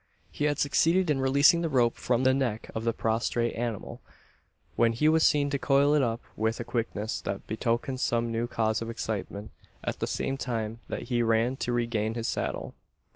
[0.31, 4.01] He had succeeded in releasing the rope from the neck of the prostrate animal,
[4.75, 8.47] when he was seen to coil it up with a quickness that betokened some new
[8.47, 9.51] cause of excitement
[9.83, 12.73] at the same time that he ran to regain his saddle.